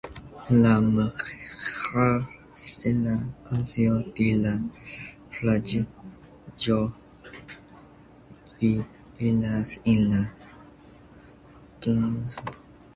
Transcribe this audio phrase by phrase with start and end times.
[0.61, 3.13] La mudeĥarstila
[3.57, 4.53] absido de la
[5.35, 6.79] preĝejo
[8.65, 12.51] videblas en la blazono.